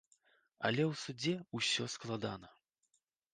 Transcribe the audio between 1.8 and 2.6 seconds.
складана.